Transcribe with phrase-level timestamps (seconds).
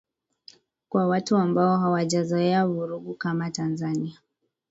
[0.89, 4.19] kwa watu ambao hawajazoea vurugu kama tanzania